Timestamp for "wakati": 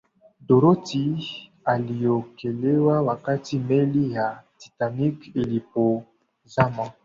3.01-3.59